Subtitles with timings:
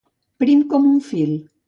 [0.43, 1.37] Prim com un fil.